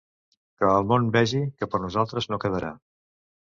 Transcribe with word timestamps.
Que 0.63 0.69
el 0.77 0.87
món 0.91 1.05
vegi 1.17 1.43
que 1.61 1.69
per 1.75 1.83
nosaltres 1.85 2.31
no 2.35 2.43
quedarà. 2.47 2.75